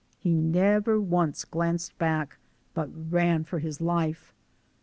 He 0.17 0.33
never 0.33 0.99
once 0.99 1.45
glanced 1.45 1.95
back, 1.99 2.37
but 2.73 2.89
ran 3.11 3.43
for 3.43 3.59
his 3.59 3.79
life. 3.79 4.33